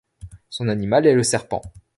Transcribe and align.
Son 0.49 0.67
animal 0.67 1.05
est 1.05 1.13
le 1.13 1.21
serpent. 1.21 1.61